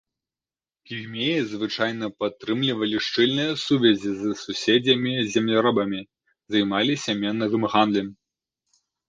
Пігмеі 0.85 1.41
звычайна 1.51 2.07
падтрымлівалі 2.21 2.97
шчыльныя 3.09 3.51
сувязі 3.65 4.09
з 4.23 4.39
суседзямі-земляробамі, 4.45 6.01
займаліся 6.57 7.11
менавым 7.23 7.63
гандлем. 7.77 8.09